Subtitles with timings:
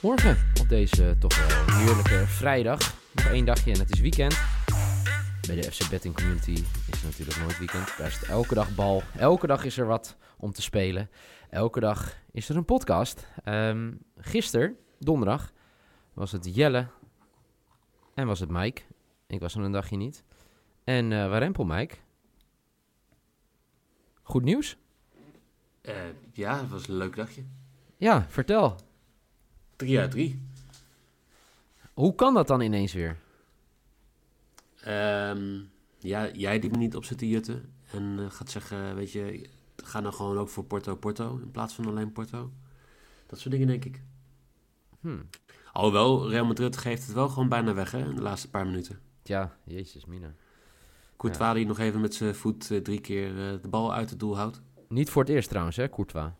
[0.00, 2.78] Goedemorgen op deze toch wel heerlijke vrijdag.
[3.14, 4.40] Nog één dagje en het is weekend.
[5.46, 7.96] Bij de FC Betting Community is het natuurlijk nooit weekend.
[7.98, 9.02] Daar is het elke dag bal.
[9.16, 11.10] Elke dag is er wat om te spelen.
[11.50, 13.28] Elke dag is er een podcast.
[13.44, 15.52] Um, gisteren, donderdag,
[16.12, 16.86] was het Jelle
[18.14, 18.82] en was het Mike.
[19.26, 20.24] Ik was er een dagje niet.
[20.84, 21.94] En uh, Warempel Mike.
[24.22, 24.76] Goed nieuws?
[25.82, 25.94] Uh,
[26.32, 27.42] ja, het was een leuk dagje.
[27.96, 28.88] Ja, vertel.
[29.80, 30.42] 3 uit 3.
[31.94, 33.16] Hoe kan dat dan ineens weer?
[34.88, 39.48] Um, ja, jij die niet op zit te jutten en uh, gaat zeggen, weet je,
[39.76, 42.50] ga nou gewoon ook voor Porto Porto in plaats van alleen Porto.
[43.26, 44.02] Dat soort dingen denk ik.
[45.00, 45.28] Hmm.
[45.72, 49.00] Alhoewel, Real Madrid geeft het wel gewoon bijna weg hè, in de laatste paar minuten.
[49.22, 50.34] Ja, jezus mina.
[51.16, 51.54] Courtois ja.
[51.54, 54.36] die nog even met zijn voet uh, drie keer uh, de bal uit het doel
[54.36, 54.60] houdt.
[54.88, 56.30] Niet voor het eerst trouwens, hè, Courtois?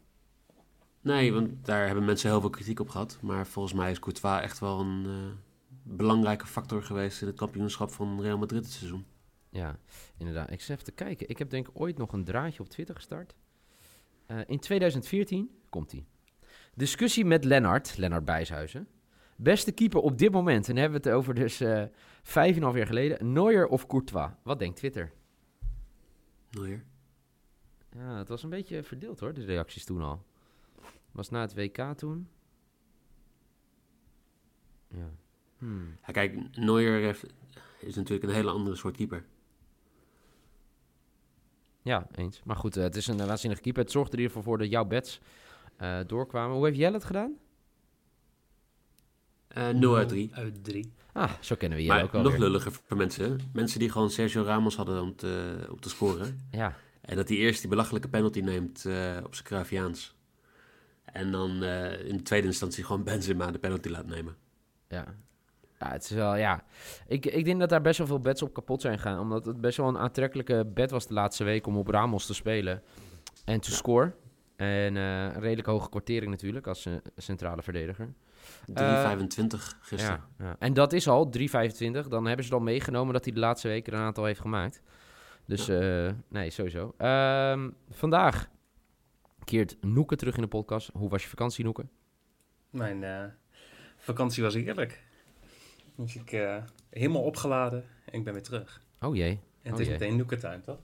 [1.00, 3.18] Nee, want daar hebben mensen heel veel kritiek op gehad.
[3.20, 5.12] Maar volgens mij is Courtois echt wel een uh,
[5.82, 9.04] belangrijke factor geweest in het kampioenschap van Real Madrid dit seizoen.
[9.51, 9.78] Ja,
[10.16, 10.51] inderdaad.
[10.51, 11.28] Ik zit even te kijken.
[11.28, 13.34] Ik heb denk ik ooit nog een draadje op Twitter gestart.
[14.26, 16.04] Uh, in 2014 komt hij.
[16.74, 18.88] Discussie met Lennart, Lennart Bijshuizen.
[19.37, 20.68] Beste keeper op dit moment.
[20.68, 21.84] En dan hebben we het over dus uh,
[22.23, 23.32] vijf en half jaar geleden.
[23.32, 24.30] Neuer of Courtois?
[24.43, 25.12] Wat denkt Twitter?
[26.51, 26.84] Neuer.
[27.96, 30.23] Ja, het was een beetje verdeeld hoor, de reacties toen al.
[31.12, 32.28] Was na het WK toen.
[34.88, 35.10] Ja.
[35.58, 35.96] Hmm.
[36.06, 37.26] ja kijk, Neuer heeft,
[37.80, 39.24] is natuurlijk een hele andere soort keeper.
[41.82, 42.40] Ja, eens.
[42.44, 43.82] Maar goed, uh, het is een waanzinnige keeper.
[43.82, 45.20] Het zorgde er in ieder geval voor dat jouw bets
[45.80, 46.56] uh, doorkwamen.
[46.56, 47.32] Hoe heeft Jelle het gedaan?
[49.58, 50.30] Uh, 0 uit 3.
[50.34, 50.92] Uit 3.
[51.12, 52.22] Ah, zo kennen we Jelle ook al.
[52.22, 53.40] nog lulliger voor mensen.
[53.52, 56.48] Mensen die gewoon Sergio Ramos hadden om te, om te scoren.
[56.50, 56.76] Ja.
[57.00, 60.14] En dat hij eerst die belachelijke penalty neemt uh, op zijn Kraviaans.
[61.12, 64.36] En dan uh, in de tweede instantie gewoon Benzema de penalty laat nemen.
[64.88, 65.04] Ja.
[65.80, 66.64] Ja, het is wel, ja.
[67.06, 69.19] Ik, ik denk dat daar best wel veel bets op kapot zijn gegaan.
[69.19, 72.34] Omdat het best wel een aantrekkelijke bet was de laatste week om op Ramos te
[72.34, 72.82] spelen.
[73.44, 73.76] En te ja.
[73.76, 74.15] scoren.
[74.56, 78.06] En uh, een redelijk hoge kwartering natuurlijk als uh, centrale verdediger.
[78.06, 78.15] 3,25
[79.81, 80.25] gisteren.
[80.38, 80.56] Ja, ja.
[80.59, 81.44] En dat is al 3,25.
[82.09, 84.82] Dan hebben ze dan meegenomen dat hij de laatste weken een aantal heeft gemaakt.
[85.47, 85.66] Dus
[86.28, 86.94] nee, sowieso.
[86.99, 88.49] Um, vandaag
[89.50, 90.91] keert Noeke terug in de podcast.
[90.93, 91.87] Hoe was je vakantie, Noeke?
[92.71, 93.25] Mijn uh,
[93.97, 95.03] vakantie was heerlijk.
[95.97, 96.56] Dus ik uh,
[96.91, 98.83] helemaal opgeladen en ik ben weer terug.
[99.00, 99.31] Oh jee.
[99.31, 99.99] En het oh is jee.
[99.99, 100.78] meteen Noeke-time, toch?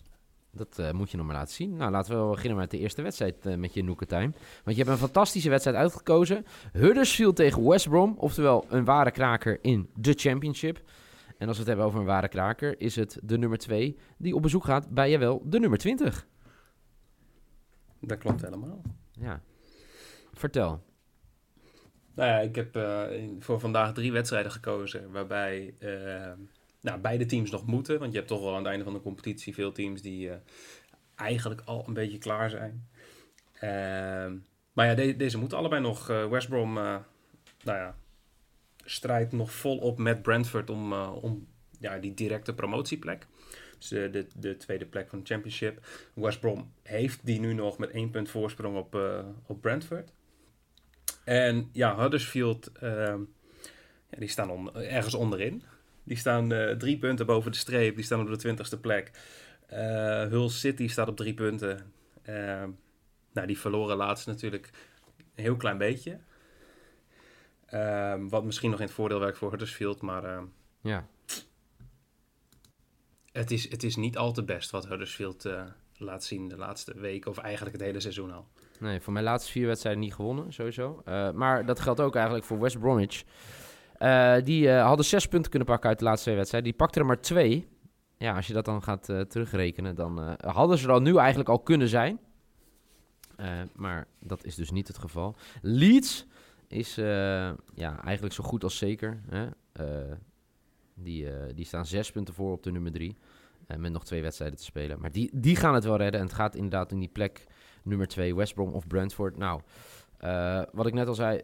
[0.50, 1.76] Dat uh, moet je nog maar laten zien.
[1.76, 4.32] Nou, laten we beginnen met de eerste wedstrijd met je Noeke-time.
[4.64, 6.46] Want je hebt een fantastische wedstrijd uitgekozen.
[6.72, 8.14] Huddersfield tegen West Brom.
[8.18, 10.80] Oftewel een ware kraker in de Championship.
[11.38, 14.34] En als we het hebben over een ware kraker, is het de nummer 2 die
[14.34, 16.26] op bezoek gaat bij jawel de nummer 20.
[18.06, 18.82] Dat klopt helemaal.
[19.12, 19.42] Ja.
[20.32, 20.84] Vertel.
[22.14, 23.02] Nou ja, ik heb uh,
[23.38, 26.32] voor vandaag drie wedstrijden gekozen waarbij uh,
[26.80, 27.98] nou, beide teams nog moeten.
[27.98, 30.34] Want je hebt toch wel aan het einde van de competitie veel teams die uh,
[31.14, 32.88] eigenlijk al een beetje klaar zijn.
[33.52, 34.36] Ehm,
[34.72, 36.06] maar ja, de deze moeten allebei nog.
[36.06, 37.04] West Brom, nou
[37.64, 37.96] ja,
[38.84, 41.46] strijdt nog volop met Brentford om, uh, om
[41.80, 43.26] ja, die directe promotieplek.
[43.88, 45.86] Dus de, de, de, tweede plek van de Championship.
[46.14, 50.12] West Brom heeft die nu nog met één punt voorsprong op, uh, op Brentford.
[51.24, 52.90] En ja, Huddersfield, uh,
[54.10, 55.62] ja, die staan ergens onderin.
[56.04, 57.94] Die staan uh, drie punten boven de streep.
[57.94, 59.10] Die staan op de twintigste plek.
[60.28, 61.92] Hull City staat op drie punten.
[63.32, 64.70] nou, die verloren laatst natuurlijk
[65.34, 66.18] een heel klein beetje.
[67.74, 70.42] Um, wat misschien nog in het voordeel werkt voor Huddersfield, maar
[70.80, 71.06] ja.
[73.36, 75.62] Het, is, het is niet al te best wat Huddersfield uh,
[75.96, 78.46] laat zien de laatste weken of eigenlijk het hele seizoen al.
[78.80, 81.02] Nee, voor mijn laatste vier wedstrijden niet gewonnen, sowieso.
[81.08, 83.22] Uh, maar dat geldt ook eigenlijk voor West Bromwich.
[84.44, 86.70] die hadden zes punten kunnen pakken uit de laatste twee wedstrijden.
[86.70, 87.68] Die pakten er maar twee.
[88.18, 91.58] Ja, als je dat dan gaat terugrekenen, dan hadden ze er al nu eigenlijk al
[91.58, 92.18] kunnen zijn.
[93.74, 95.36] maar dat is dus niet het geval.
[95.62, 96.26] Leeds
[96.68, 96.94] is
[97.74, 99.20] ja, eigenlijk zo goed als zeker.
[99.28, 99.46] Hè?
[100.98, 103.16] Die, uh, die staan zes punten voor op de nummer drie.
[103.78, 105.00] met nog twee wedstrijden te spelen.
[105.00, 106.20] Maar die, die gaan het wel redden.
[106.20, 107.46] En het gaat inderdaad in die plek
[107.82, 109.36] nummer twee, West Brom of Brentford.
[109.36, 109.60] Nou,
[110.72, 111.42] wat ik net al zei.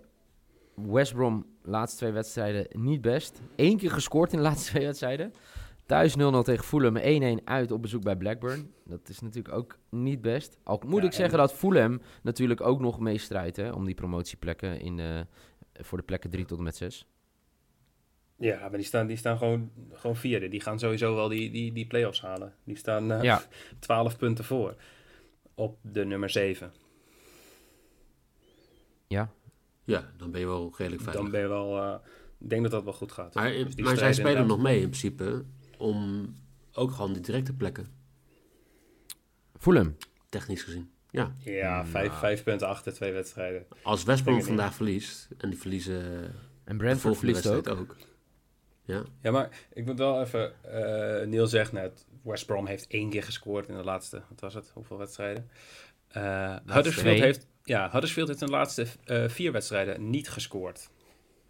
[0.74, 3.40] West Brom, laatste twee wedstrijden niet best.
[3.56, 5.32] Eén keer gescoord in de laatste twee wedstrijden.
[5.86, 8.72] Thuis 0-0 tegen Fulham, 1-1 uit op bezoek bij Blackburn.
[8.84, 10.58] Dat is natuurlijk ook niet best.
[10.62, 14.98] Al moet ja, ik zeggen dat Fulham natuurlijk ook nog meestrijdt om die promotieplekken in,
[14.98, 15.20] uh,
[15.72, 17.06] voor de plekken 3 tot en met 6.
[18.42, 20.48] Ja, maar die staan, die staan gewoon, gewoon vierde.
[20.48, 22.54] Die gaan sowieso wel die, die, die play-offs halen.
[22.64, 23.42] Die staan uh, ja.
[23.78, 24.74] 12 punten voor
[25.54, 26.72] op de nummer 7.
[29.06, 29.30] Ja,
[29.84, 31.22] Ja, dan ben je wel redelijk veilig.
[31.22, 31.78] Dan ben je wel...
[31.78, 31.94] eh,
[32.40, 33.34] ik denk dat dat wel goed gaat.
[33.34, 34.56] Maar, Dus maar zij spelen inderdaad.
[34.56, 35.44] nog mee in principe
[35.78, 36.28] om
[36.72, 37.86] ook gewoon die directe plekken,
[39.58, 39.96] Fulham.
[40.28, 40.90] technisch gezien.
[41.10, 42.18] Ja, Ja, vijf, Nou.
[42.18, 43.66] vijf punten achter twee wedstrijden.
[43.82, 46.32] als West Brom vandaag verliest en die verliezen
[46.64, 47.68] En Brentford verliest ook.
[47.68, 47.96] ook.
[48.84, 50.52] Ja, Ja, maar ik moet wel even...
[50.64, 54.22] eh Neil zegt net, West Brom heeft één keer gescoord in de laatste...
[54.28, 54.70] Wat was het?
[54.74, 55.50] Hoeveel wedstrijden?
[56.08, 60.90] Eh Huddersfield, heeft, ja, Huddersfield heeft in de laatste eh, vier wedstrijden niet gescoord.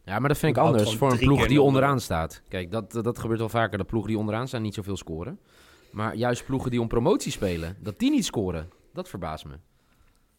[0.05, 2.43] Ja, maar dat vind ik Houdt anders voor een ploeg die onderaan staat.
[2.49, 3.79] Kijk, dat, dat gebeurt wel vaker.
[3.79, 5.39] Dat ploegen die onderaan staan niet zoveel scoren.
[5.91, 8.71] Maar juist ploegen die om promotie spelen, dat die niet scoren.
[8.93, 9.55] Dat verbaast me.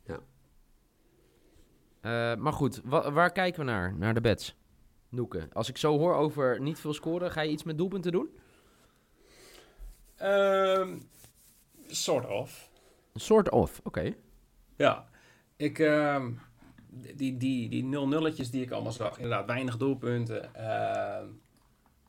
[0.08, 0.20] Ja.
[2.02, 3.96] Eh, maar goed, wa- waar kijken we naar?
[3.98, 4.56] Naar de bets.
[5.14, 8.30] Noeke, als ik zo hoor over niet veel scoren, ga je iets met doelpunten doen?
[10.16, 10.98] Ehm
[11.96, 12.70] sort of.
[13.14, 14.14] Sort of, oké.
[14.76, 15.08] Ja,
[15.56, 16.32] ik, ehm,
[17.16, 21.28] die, die, die nul nulletjes die ik allemaal zag, inderdaad weinig doelpunten, ehm,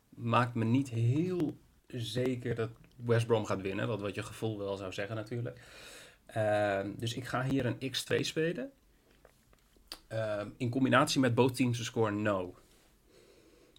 [0.09, 4.77] maakt me niet heel zeker dat West Brom gaat winnen, wat, wat je gevoel wel
[4.77, 5.61] zou zeggen natuurlijk.
[6.99, 8.71] Dus ik ga hier een x2 spelen,
[10.57, 12.55] in combinatie met both teams to score no.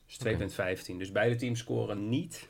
[0.06, 0.18] Dus
[0.90, 0.96] 2.15.
[0.98, 2.48] Dus beide teams scoren niet.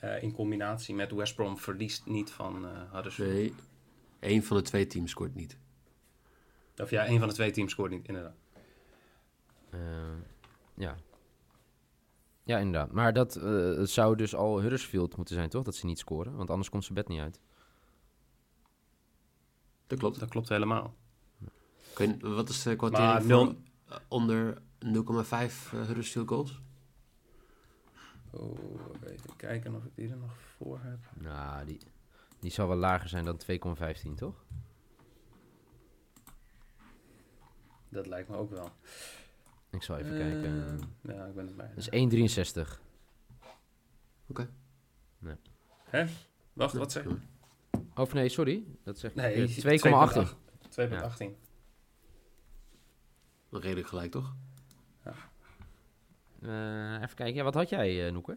[0.00, 3.30] eh, in combinatie met West Brom verliest niet van eh Huddersfield.
[3.32, 3.54] nee,
[4.20, 5.58] één van de twee teams scoort niet.
[6.76, 8.34] Of ja, een van de twee teams scoort niet, inderdaad.
[9.70, 9.80] Eh,
[10.74, 10.96] ja.
[12.42, 12.92] Ja, inderdaad.
[12.92, 15.64] Maar dat eh, het zou dus al Huddersfield moeten zijn, toch?
[15.64, 17.40] Dat ze niet scoren, want anders komt zijn bed niet uit.
[19.86, 20.20] Dat klopt.
[20.20, 20.94] Dat klopt helemaal.
[22.20, 26.60] Wat is de eh, onder 0,5 eh, Huddersfield goals?
[28.30, 28.58] Oh,
[29.06, 30.98] even kijken of ik die er nog voor heb.
[31.14, 31.78] Nou, die,
[32.40, 34.44] die zal wel lager zijn dan 2,15, toch?
[37.88, 38.68] Dat lijkt me ook wel.
[39.70, 40.78] Ik zal even Eh, kijken.
[41.00, 41.68] Ja, ik ben het bij.
[41.74, 42.80] Dat is 1,63.
[45.84, 46.04] Hè?
[46.52, 47.16] Wacht, wat zeg je?
[47.94, 48.64] Of nee, sorry.
[48.82, 49.82] Dat zeg ik Nee, verkeerd.
[49.82, 50.36] 2,18.
[50.68, 51.38] 2,18.
[53.50, 54.34] Redelijk gelijk, toch?
[56.44, 57.34] Eh, even kijken.
[57.34, 58.36] Ja, wat had jij, eh Noeke?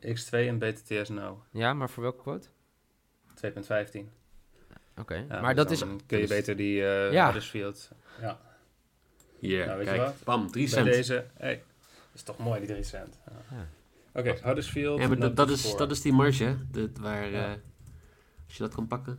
[0.00, 1.42] X2 en BTTS no.
[1.50, 2.48] Ja, maar voor welke quote?
[3.34, 4.08] 2,15.
[4.96, 5.14] Oké.
[5.28, 5.78] Ja, maar dus dat is...
[5.80, 7.24] kun je dus- beter die eh Ja.
[7.24, 7.90] Huddersfield.
[8.20, 8.38] Ja,
[9.38, 10.12] Hier, Nou, kijk.
[10.24, 10.86] Bam, 3 bij cent.
[10.86, 11.26] deze.
[11.34, 13.18] Hey, dat is toch mooi, die 3 cent.
[13.50, 13.56] Ja.
[13.56, 13.66] Ja.
[14.20, 15.00] Oké, Huddersfield.
[15.00, 16.56] Ja, maar dat, is, dat is die marge, hè?
[16.70, 17.44] Dat, waar, Ja.
[17.44, 17.50] eh,
[18.46, 19.18] als je dat kan pakken.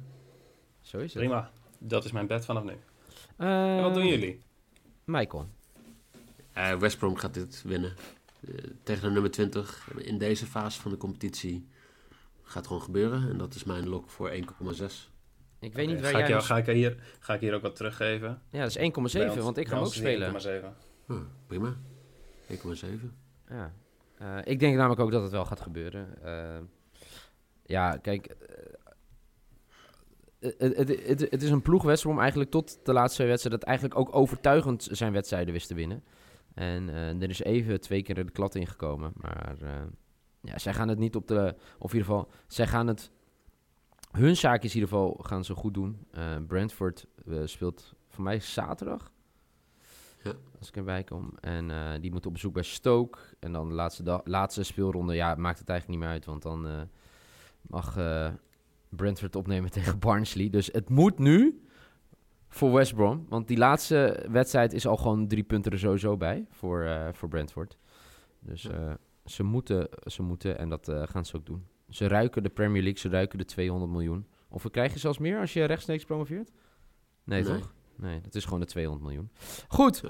[0.82, 1.24] Zo is het.
[1.24, 1.52] Prima.
[1.80, 2.78] Dat is mijn bed vanaf nu.
[3.38, 4.42] Eh, En wat doen jullie?
[5.04, 5.48] Michael.
[6.58, 7.94] Eh, West Brom gaat dit winnen.
[8.48, 11.68] Eh, tegen de nummer 20 in deze fase van de competitie
[12.44, 13.30] gaat gewoon gebeuren.
[13.30, 15.12] En dat is mijn lok voor 1,6.
[15.60, 16.22] Ik weet niet waar ga, jij...
[16.22, 18.42] ik jou, nog- ga, ik hier, ga ik hier ook wat teruggeven?
[18.50, 20.34] Ja, dat is 1,7, want ik ga hem ook spelen.
[20.34, 20.76] 1,7.
[21.06, 21.76] Hm, prima.
[22.48, 23.12] 1,7.
[23.50, 23.74] Ja.
[24.18, 26.08] Eh, ik denk namelijk ook dat het wel gaat gebeuren.
[27.66, 28.36] Ja, kijk.
[30.40, 33.60] het, is een ploeg West Brom eigenlijk tot de laatste twee wedstrijden...
[33.60, 36.04] dat eigenlijk ook overtuigend zijn wedstrijden wist te winnen.
[36.58, 39.12] En eh, er is even twee keer de klad ingekomen.
[39.16, 39.72] Maar eh,
[40.42, 41.56] ja, zij gaan het niet op de...
[41.80, 43.12] Of in ieder geval, zij gaan het...
[44.12, 46.08] Hun zaak is in ieder geval gaan ze goed doen.
[46.12, 47.08] Eh, Brentford
[47.44, 49.12] speelt voor mij zaterdag.
[50.24, 50.34] Ja.
[50.60, 51.34] Als ik erbij kom.
[51.40, 53.20] En die moet op bezoek bij Stoke.
[53.40, 56.26] En dan de laatste, dag, laatste speelronde, ja, maakt het eigenlijk niet meer uit.
[56.26, 56.90] Want dan
[57.70, 58.30] mag eh,
[58.90, 60.50] Brentford opnemen tegen Barnsley.
[60.50, 61.62] Dus het moet nu
[62.58, 63.26] voor West Brom.
[63.30, 67.30] Want die laatste wedstrijd is al gewoon drie punten er sowieso bij voor, eh, voor
[67.30, 67.78] Brentford.
[68.40, 68.94] Dus eh,
[69.26, 71.66] ze, moeten, ze moeten en dat eh, gaan ze ook doen.
[71.90, 74.28] Ze ruiken de Premier League, ze ruiken de 200 miljoen.
[74.50, 76.52] Of we krijgen zelfs meer als je rechtstreeks promoveert?
[77.24, 77.58] Nee, Nee.
[77.58, 77.74] toch?
[77.96, 79.30] Nee, dat is gewoon de 200 miljoen.
[79.68, 80.02] Goed,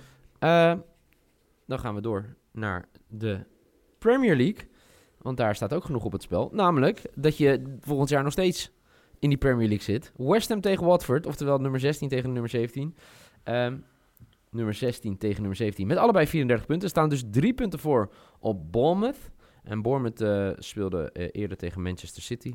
[1.65, 3.45] dan gaan we door naar de
[3.97, 4.67] Premier League.
[5.17, 6.49] Want daar staat ook genoeg op het spel.
[6.51, 8.71] Namelijk dat je volgend jaar nog steeds
[9.19, 10.11] in die Premier League zit.
[10.15, 12.95] West Ham tegen Watford, oftewel nummer 16 tegen nummer 17.
[13.43, 13.77] Ehm,
[14.51, 15.87] nummer 16 tegen nummer 17.
[15.87, 16.89] Met allebei 34 punten.
[16.89, 19.31] Staan dus drie punten voor op Bournemouth.
[19.63, 22.53] En Bournemouth eh, speelde eh, eerder tegen Manchester City.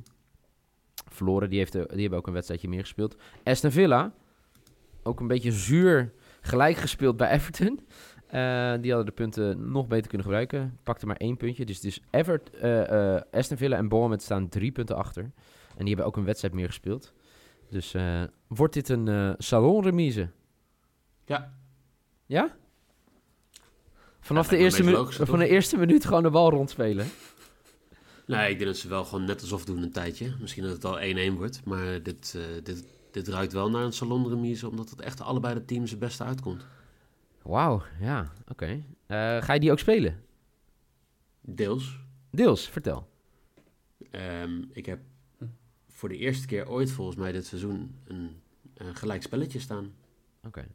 [1.09, 3.17] Verloren, die, heeft, eh, die hebben ook een wedstrijdje meer gespeeld.
[3.45, 4.13] Aston Villa,
[5.03, 7.81] ook een beetje zuur gelijk gespeeld bij Everton.
[8.81, 10.79] Die hadden de punten nog beter kunnen gebruiken.
[10.83, 11.65] Pakte maar één puntje.
[11.65, 15.31] Dus, dus Evert, eh, Aston Villa en Bournemouth staan drie punten achter.
[15.83, 17.13] En die hebben ook een wedstrijd meer gespeeld.
[17.71, 20.29] Dus eh, wordt dit een eh salonremise?
[21.25, 21.53] Ja.
[22.27, 22.57] Ja?
[24.21, 25.15] Vanaf, Ja, de eerste toch?
[25.15, 27.07] van de eerste minuut gewoon de bal rondspelen.
[28.27, 30.37] Nee, ik denk dat ze wel gewoon net alsof doen een tijdje.
[30.41, 30.99] Misschien dat het al
[31.33, 31.65] 1-1 wordt.
[31.65, 34.69] Maar dit, eh, dit, dit ruikt wel naar een salonremise.
[34.69, 36.67] Omdat het echt allebei de teams het beste uitkomt.
[37.43, 38.83] Wauw, ja, oké.
[39.41, 40.23] Ga je die ook spelen?
[41.41, 41.99] Deels.
[42.31, 43.09] Deels, vertel.
[44.11, 45.01] Ehm, ik heb
[46.03, 48.41] voor de eerste keer ooit volgens mij dit seizoen een,
[48.75, 49.95] een gelijk spelletje staan.
[50.47, 50.67] Oké,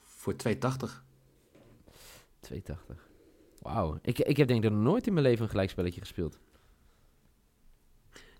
[0.00, 0.38] Voor 2,80.
[2.40, 3.08] 280.
[3.58, 6.38] Wauw, ik, ik heb denk ik nog nooit in mijn leven een gelijkspelletje gespeeld.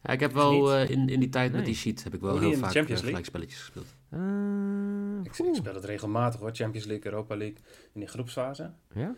[0.03, 1.57] Ja, ik heb wel eh, in, in die tijd Nee.
[1.57, 3.09] met die sheet heb ik wel heel vaak Champions eh, League?
[3.09, 3.95] gelijkspelletjes gespeeld.
[4.09, 6.55] Eh, Ik, speel het regelmatig hoor.
[6.55, 7.57] Champions League, Europa League
[7.93, 8.73] in die groepsfase.
[8.95, 9.15] Ja?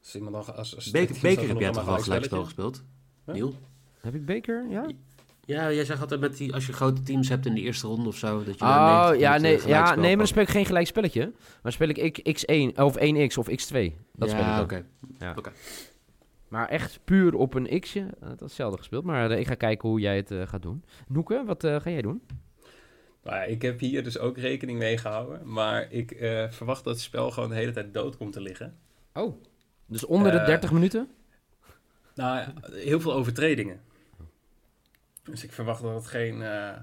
[0.00, 2.82] Als iemand dan, als, als Beker, beker heb jij toch wel een gelijkspel gespeeld?
[3.26, 3.32] Ja.
[3.32, 3.54] Niel?
[4.00, 4.68] Heb ik beker?
[4.68, 4.86] Ja?
[5.48, 8.08] Ja, jij zegt altijd met die, als je grote teams hebt in de eerste ronde
[8.08, 10.48] of zo, dat je Oh, 90 ja, nee, ja, gelijkspel nee, maar dan speel ik
[10.48, 11.32] geen gelijk spelletje.
[11.62, 13.92] Maar speel ik X- X1 of 1X of X2.
[14.12, 14.64] Dat speel ik ja, dan.
[14.64, 14.84] oké.
[15.18, 15.34] Ja.
[15.36, 15.52] Oké.
[16.48, 19.04] Maar echt puur op een X'je, eh, dat is zelden gespeeld.
[19.04, 20.84] Maar eh, ik ga kijken hoe jij het eh, gaat doen.
[21.08, 22.22] Noeke, wat eh, ga jij doen?
[23.22, 25.40] Nou ja, ik heb hier dus ook rekening mee gehouden.
[25.52, 28.76] Maar ik eh, verwacht dat het spel gewoon de hele tijd dood komt te liggen.
[29.14, 29.42] Oh.
[29.86, 31.08] Dus onder de Eh, 30 minuten?
[32.14, 33.80] Nou, ja, heel veel overtredingen.
[35.30, 36.76] Dus ik verwacht dat het geen eh,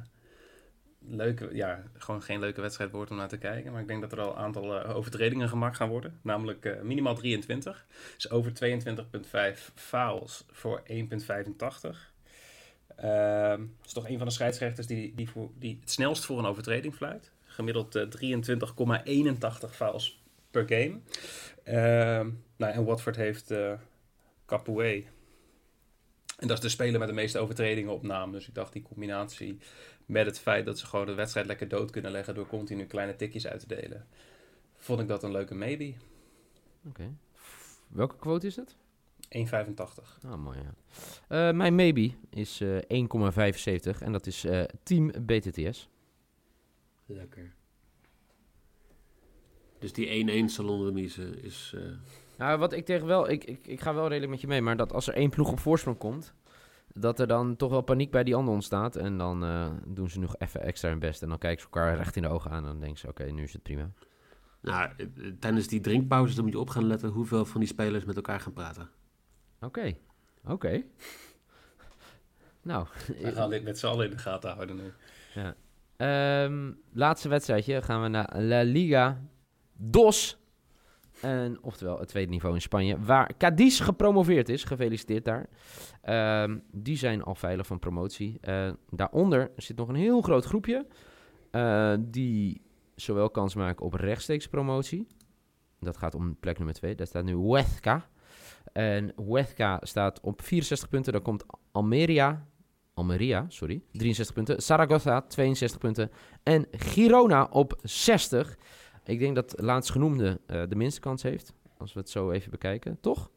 [1.07, 3.71] leuke, ja, gewoon geen leuke wedstrijd wordt om naar te kijken.
[3.71, 6.19] Maar ik denk dat er al een aantal eh, overtredingen gemaakt gaan worden.
[6.21, 7.85] Namelijk eh, minimaal 23.
[8.15, 12.13] Dus over 22,5 fouls voor 1,85.
[12.95, 16.39] Ehm dat is toch een van de scheidsrechters die, die, voor, die het snelst voor
[16.39, 17.31] een overtreding fluit.
[17.43, 18.05] Gemiddeld eh,
[19.65, 20.99] 23,81 fouls per game.
[21.63, 23.53] Ehm, nou, en Watford heeft
[24.45, 25.05] Capoue.
[26.37, 28.31] En dat is de speler met de meeste overtredingen op naam.
[28.31, 29.59] Dus ik dacht die combinatie
[30.05, 33.15] met het feit dat ze gewoon de wedstrijd lekker dood kunnen leggen door continu kleine
[33.15, 34.07] tikjes uit te delen.
[34.75, 35.93] Vond ik dat een leuke maybe.
[36.87, 37.15] Oké.
[37.87, 38.75] Welke quote is het?
[39.29, 40.19] 1,85.
[40.25, 40.73] Ah, mooi, ja.
[41.27, 45.89] Eh, mijn maybe is eh 1,75 en dat is eh, Team BTTS.
[47.05, 47.53] Lekker.
[49.79, 51.75] Dus die 1-1 Salon de Mise is...
[52.37, 54.77] Nou, wat ik tegen wel, ik, ik, ik ga wel redelijk met je mee, maar
[54.77, 56.33] dat als er één ploeg op voorsprong komt,
[56.93, 58.95] dat er dan toch wel paniek bij die ander ontstaat.
[58.95, 61.21] En dan eh, doen ze nog even extra hun best.
[61.21, 63.23] En dan kijken ze elkaar recht in de ogen aan en dan denken ze, oké,
[63.23, 63.91] nu is het prima.
[64.61, 64.89] nou,
[65.39, 68.39] tijdens die drinkpauzes dan moet je op gaan letten hoeveel van die spelers met elkaar
[68.39, 68.89] gaan praten.
[69.59, 69.97] Oké,
[70.45, 70.83] oké.
[72.61, 72.87] nou,
[73.21, 74.93] We gaan dit met z'n allen in de gaten houden nu.
[75.97, 79.21] Ehm, laatste wedstrijdje gaan we naar La Liga
[79.73, 80.37] Dos.
[81.21, 84.63] En, oftewel het tweede niveau in Spanje, waar Cadiz gepromoveerd is.
[84.63, 85.49] Gefeliciteerd daar.
[86.01, 88.37] Ehm, die zijn al veilig van promotie.
[88.41, 90.85] Eh, daaronder zit nog een heel groot groepje.
[91.51, 92.61] eh, die
[92.95, 95.07] zowel kans maken op rechtstreeks promotie.
[95.79, 96.95] Dat gaat om plek nummer 2.
[96.95, 98.09] Daar staat nu Huesca.
[98.73, 101.13] En Huesca staat op 64 punten.
[101.13, 102.47] Dan komt Almeria.
[102.93, 103.81] Almeria, sorry.
[103.91, 104.61] 63 punten.
[104.61, 106.11] Zaragoza, 62 punten.
[106.43, 108.57] En Girona op 60.
[109.05, 111.53] Ik denk dat laatstgenoemde eh de minste kans heeft.
[111.77, 113.29] Als we het zo even bekijken, toch?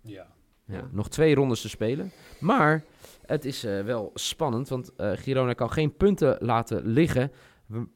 [0.00, 0.26] Ja.
[0.64, 2.10] Ja, nog twee rondes te spelen.
[2.40, 2.84] Maar
[3.26, 7.32] het is eh, wel spannend, want eh, Girona kan geen punten laten liggen.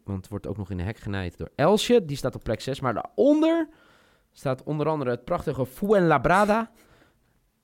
[0.05, 2.05] Want het wordt ook nog in de hek genaaid door Elsje.
[2.05, 2.81] Die staat op plek 6.
[2.81, 3.69] Maar daaronder
[4.33, 6.71] staat onder andere het prachtige Fuenlabrada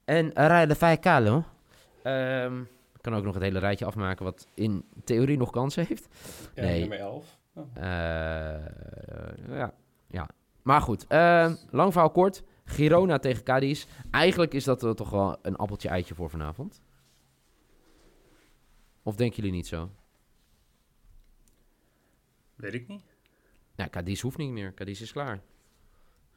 [0.04, 1.44] en Rayo de Vallecano.
[2.94, 6.08] Ik kan ook nog het hele rijtje afmaken wat in theorie nog kansen heeft.
[6.54, 6.80] Ja, Nee.
[6.80, 7.38] nummer 11.
[7.54, 7.66] Oh.
[7.74, 8.66] Eh,
[9.48, 9.74] ja,
[10.06, 10.28] ja.
[10.62, 12.42] Maar goed, eh, lang verhaal kort.
[12.64, 13.86] Girona tegen Cadiz.
[14.10, 16.80] Eigenlijk is dat eh, toch wel een appeltje-eitje voor vanavond.
[19.02, 19.90] Of denken jullie niet zo?
[22.54, 23.02] Weet ik niet.
[23.74, 24.74] Ja, Cadiz hoeft niet meer.
[24.74, 25.40] Cadiz is klaar.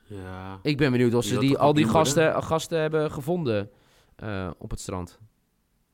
[0.07, 0.59] Ja.
[0.61, 3.71] Ik ben benieuwd of ze die, al die gasten, gasten hebben gevonden
[4.15, 5.19] eh, op het strand.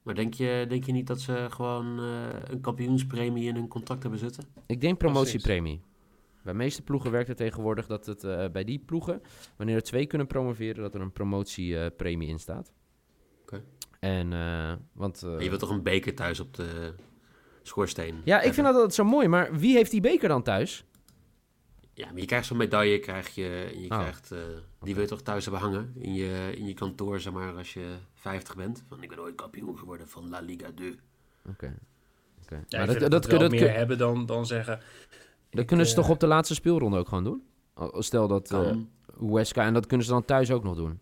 [0.04, 2.06] Maar denk je, denk je niet dat ze gewoon eh,
[2.50, 4.44] een kampioenspremie in hun contract hebben zitten?
[4.66, 5.82] Ik denk promotiepremie.
[6.44, 9.22] Bij de meeste ploegen werkt het tegenwoordig dat het eh, bij die ploegen,
[9.58, 12.74] wanneer er twee kunnen promoveren, dat er een promotiepremie in staat.
[13.42, 13.64] Oké.
[14.00, 15.24] En, eh, want...
[15.24, 16.94] eh, je wilt toch een beker thuis op de
[17.62, 18.22] schoorsteen?
[18.24, 20.86] Ja, ik vind dat altijd zo mooi, maar wie heeft die beker dan thuis?
[21.94, 24.00] Ja, maar je krijgt zo'n medaille, krijg je, je Oh.
[24.00, 24.38] krijgt, eh,
[24.82, 27.74] die wil je toch thuis hebben hangen in je, in je kantoor, zeg maar, als
[27.74, 28.84] je 50 bent.
[28.90, 30.96] Van, ik ben ooit kampioen geworden van La Liga 2.
[31.50, 31.78] Oké.
[32.44, 32.64] Oké.
[32.68, 34.80] Ja, Maar ik dat, dat, dat, dat, meer kun- hebben dan, dan zeggen...
[35.50, 37.44] dat ik, kunnen ze eh, toch op de laatste speelronde ook gewoon doen?
[38.04, 38.76] Stel dat eh.
[39.20, 41.00] Huesca, en dat kunnen ze dan thuis ook nog doen.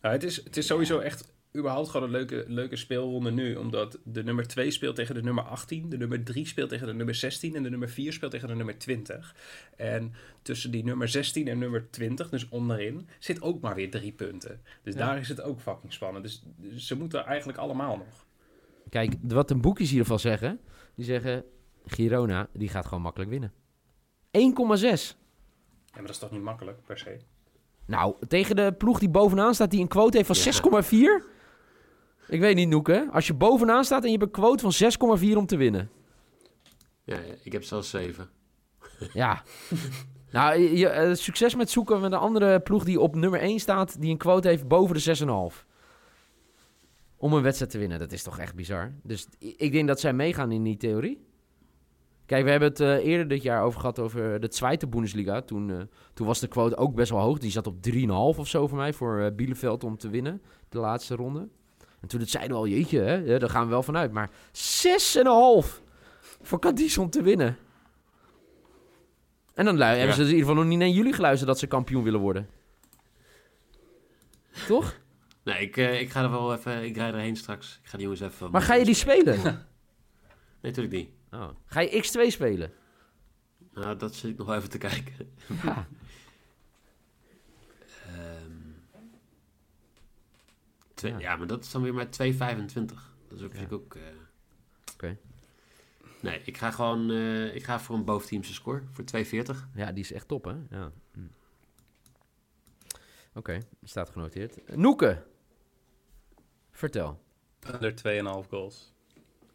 [0.00, 3.54] Nou, het, is, het is sowieso echt überhaupt gewoon een leuke, leuke speelronde nu.
[3.56, 5.88] Omdat de nummer 2 speelt tegen de nummer 18.
[5.88, 7.54] De nummer 3 speelt tegen de nummer 16.
[7.56, 9.34] En de nummer 4 speelt tegen de nummer 20.
[9.76, 14.12] En tussen die nummer 16 en nummer 20, dus onderin, zit ook maar weer drie
[14.12, 14.60] punten.
[14.82, 15.06] Dus Ja.
[15.06, 16.24] daar is het ook fucking spannend.
[16.24, 18.24] Dus, dus ze moeten eigenlijk allemaal nog.
[18.88, 20.60] Kijk, wat de boekjes in ieder geval zeggen,
[20.94, 21.44] die zeggen
[21.86, 23.52] Girona, die gaat gewoon makkelijk winnen.
[24.30, 25.16] 1,6.
[25.92, 27.16] maar dat is toch niet makkelijk, per se?
[27.86, 30.82] Nou, tegen de ploeg die bovenaan staat, die een quote heeft van Ja.
[31.22, 31.22] 6,4.
[32.28, 33.08] Ik weet niet, Noeke.
[33.12, 35.90] Als je bovenaan staat en je hebt een quote van 6,4 om te winnen.
[37.04, 38.28] Ja, ik heb zelfs zeven.
[39.12, 39.42] Ja.
[40.30, 44.00] nou, je, eh, succes met zoeken met een andere ploeg die op nummer 1 staat,
[44.00, 45.64] die een quote heeft boven de 6,5.
[47.16, 47.98] Om een wedstrijd te winnen.
[47.98, 48.92] Dat is toch echt bizar.
[49.02, 51.26] Dus ik denk dat zij meegaan in die theorie.
[52.26, 55.42] Kijk, we hebben het eh, eerder dit jaar over gehad over de Zweite Bundesliga.
[55.42, 55.76] Toen, eh,
[56.14, 57.38] toen was de quote ook best wel hoog.
[57.38, 60.42] Die zat op 3,5 of zo voor mij voor eh, Bielefeld om te winnen.
[60.68, 61.48] De laatste ronde.
[62.00, 64.12] En toen het zeiden we al, jeetje, hè, ja, daar gaan we wel vanuit.
[64.12, 65.82] Maar 6,5
[66.42, 67.58] voor Cadiz om te winnen.
[69.54, 71.66] En dan hebben ze dus in ieder geval nog niet naar jullie geluisterd dat ze
[71.66, 72.48] kampioen willen worden.
[74.66, 74.96] Toch?
[75.44, 76.84] Nee, ik, eh, ik ga er wel even...
[76.84, 77.78] Ik rijd erheen straks.
[77.82, 78.50] Ik ga die jongens even...
[78.50, 79.42] Maar ga je die spelen?
[80.60, 81.40] Nee, natuurlijk niet.
[81.42, 81.48] Oh.
[81.66, 82.72] Ga je X2 spelen?
[83.74, 85.34] Nou, dat zit ik nog even te kijken.
[85.62, 85.86] Ja.
[90.96, 91.18] twee- Ja.
[91.18, 91.36] ja.
[91.36, 92.14] maar dat is dan weer maar 2,25.
[93.28, 93.94] Dat is ook, vind ik ook...
[93.94, 94.02] eh,
[94.94, 95.16] Oké.
[96.20, 97.10] Nee, ik ga gewoon...
[97.10, 98.82] eh, ik ga voor een boventeamse score.
[98.90, 99.30] Voor 2,40.
[99.74, 100.54] Ja, die is echt top, hè?
[100.70, 100.92] Ja.
[101.12, 101.20] Hm.
[103.34, 104.76] Oké, staat genoteerd.
[104.76, 105.22] Noeke.
[106.70, 107.20] Vertel.
[107.74, 107.94] Under
[108.44, 108.92] 2,5 goals.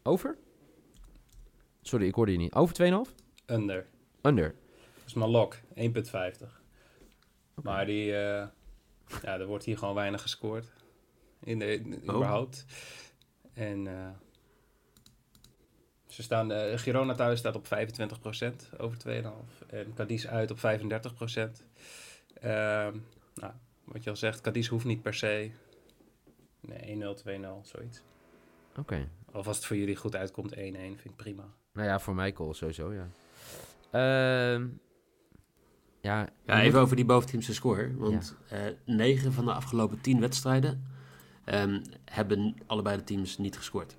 [0.02, 0.36] Over?
[1.82, 2.54] Sorry, ik hoorde je niet.
[2.54, 2.74] Over
[3.08, 3.14] 2,5?
[3.46, 3.86] Under.
[4.22, 4.54] Under.
[4.94, 6.48] Dat is mijn lok, 1,50.
[7.62, 8.46] Maar die, eh,
[9.22, 10.72] ja, er wordt hier gewoon weinig gescoord.
[11.44, 12.14] In de, in- Oh.
[12.16, 12.64] überhaupt.
[13.52, 14.08] En eh,
[16.06, 19.66] ze staan, eh Girona thuis staat op 25% over 2,5.
[19.66, 20.60] En Cadiz uit op 35%.
[22.34, 22.96] Ehm
[23.34, 23.52] nou,
[23.84, 25.50] wat je al zegt, Cadiz hoeft niet per se.
[26.60, 28.02] Nee, 1-0, 2-0, zoiets.
[28.78, 29.08] Oké.
[29.32, 31.44] Of als het voor jullie goed uitkomt, 1-1, vind ik prima.
[31.72, 33.08] Nou ja, voor mij call sowieso, ja.
[33.90, 34.66] Ehm
[36.00, 37.96] ja, Ja, even moet- over die boventeamse score.
[37.96, 40.86] Want eh 9 van de afgelopen 10 wedstrijden
[41.44, 43.96] ehm, hebben allebei de teams niet gescoord.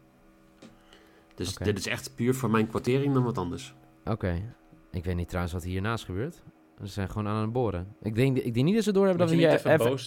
[1.35, 3.73] Dus dit is echt puur voor mijn kwartering dan wat anders.
[4.05, 4.41] Oké.
[4.91, 6.43] Ik weet niet trouwens wat hiernaast gebeurt.
[6.81, 7.95] Ze zijn gewoon aan het boren.
[8.01, 9.85] Ik denk, ik denk niet dat ze door hebben Moet dat we niet hier even
[9.85, 10.05] F- boos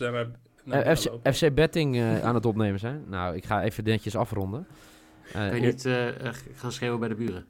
[0.65, 1.11] naar FC?
[1.35, 3.05] FC Betting eh, aan het opnemen zijn.
[3.09, 4.67] Nou, ik ga even netjes afronden.
[5.27, 7.47] Eh, Kan je niet eh, eh, gaan schreeuwen bij de buren?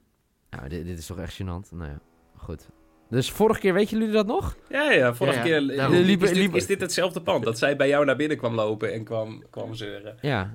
[0.51, 1.70] Nou, dit, dit is toch echt gênant.
[1.70, 1.99] Nou ja,
[2.37, 2.68] goed.
[3.09, 4.57] Dus vorige keer, weten jullie dat nog?
[4.69, 5.49] Ja, ja, vorige Ja, ja,
[5.88, 7.45] keer is, Liepen- dit, liepen- is dit hetzelfde pand.
[7.45, 10.16] Dat zij bij jou naar binnen kwam lopen en kwam, kwam zeuren.
[10.21, 10.53] Ja.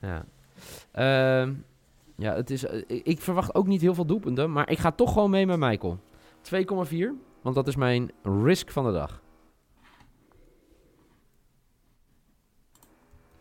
[0.00, 0.24] Ja.
[0.92, 1.52] Ehm,
[2.16, 5.12] ja, het is, eh, ik- verwacht ook niet heel veel doelpunten, maar ik ga toch
[5.12, 5.98] gewoon mee met Michael.
[6.40, 8.10] 2,4, want dat is mijn
[8.42, 9.10] risk van de dag.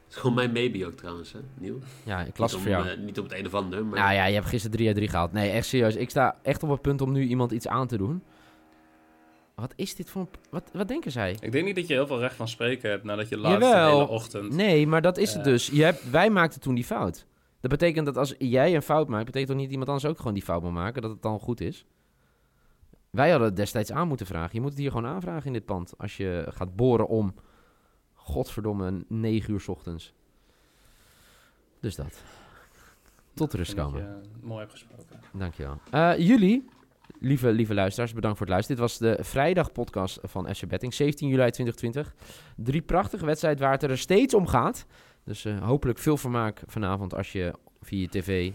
[0.08, 1.78] Dat is gewoon mijn maybe ook trouwens, hè, Nieuw.
[2.04, 2.88] Ja, ik las het voor jou.
[2.88, 4.00] eh, niet op het een of ander, maar...
[4.00, 5.32] Nou ja, je hebt gisteren 3 uit 3 gehaald.
[5.32, 5.96] Nee, echt serieus.
[5.96, 8.24] Ik sta echt op het punt om nu iemand iets aan te doen.
[9.62, 10.28] Wat is dit voor een...
[10.50, 11.38] Wat, wat denken zij?
[11.40, 13.66] Ik denk niet dat je heel veel recht van spreken hebt nadat je laatst de
[13.66, 13.92] Jawel.
[14.00, 14.54] hele ochtend...
[14.54, 15.52] Nee, maar dat is het Eh.
[15.52, 15.68] dus.
[15.68, 17.26] Je hebt, wij maakten toen die fout.
[17.62, 20.34] Dat betekent dat als jij een fout maakt, betekent toch niet iemand anders ook gewoon
[20.34, 21.86] die fout moet maken, dat het dan goed is?
[23.10, 24.50] Wij hadden het destijds aan moeten vragen.
[24.54, 25.94] Je moet het hier gewoon aanvragen in dit pand.
[25.98, 27.34] Als je gaat boren om,
[28.14, 30.14] godverdomme, 9 uur 's ochtends.
[31.80, 32.24] Dus dat.
[33.34, 34.02] Tot rust dat komen.
[34.02, 35.20] je, eh, mooi hebt gesproken.
[35.34, 35.78] Dankjewel.
[35.92, 36.70] Eh jullie,
[37.20, 38.82] lieve, lieve luisteraars, bedankt voor het luisteren.
[38.82, 42.16] Dit was de vrijdagpodcast van FC Betting, 17 juli 2020.
[42.56, 44.86] Drie prachtige wedstrijden waar het er steeds om gaat.
[45.24, 48.52] Dus eh, hopelijk veel vermaak vanavond als je via je tv,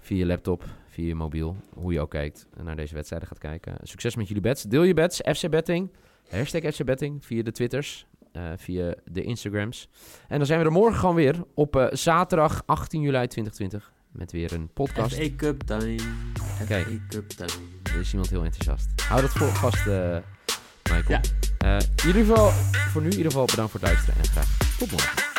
[0.00, 3.76] via je laptop, via je mobiel, hoe je ook kijkt, naar deze wedstrijden gaat kijken.
[3.82, 4.62] Succes met jullie bets.
[4.62, 5.90] Deel je bets, FC Betting,
[6.28, 9.88] hashtag FC Betting, via de Twitters, eh, via de Instagrams.
[10.28, 14.32] En dan zijn we er morgen gewoon weer op eh, zaterdag 18 juli 2020 met
[14.32, 15.14] weer een podcast.
[15.14, 15.96] FA Cup time.
[16.66, 16.86] Kijk.
[16.86, 17.50] FA Cup time.
[17.82, 18.88] Er is iemand heel enthousiast.
[19.08, 20.16] Hou dat voor vast, eh
[20.90, 21.04] Michael.
[21.08, 21.20] Ja.
[21.58, 22.50] Eh, in ieder geval,
[22.90, 25.33] voor nu in ieder geval bedankt voor het luisteren en graag tot morgen.